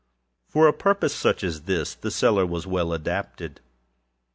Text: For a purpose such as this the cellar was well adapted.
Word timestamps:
For 0.47 0.67
a 0.67 0.73
purpose 0.73 1.13
such 1.13 1.43
as 1.43 1.65
this 1.65 1.93
the 1.93 2.09
cellar 2.09 2.43
was 2.47 2.65
well 2.65 2.91
adapted. 2.91 3.61